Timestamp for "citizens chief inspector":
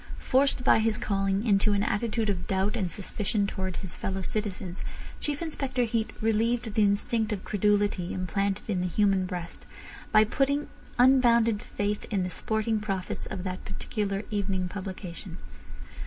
4.23-5.83